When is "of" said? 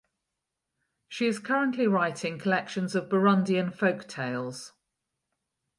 2.95-3.07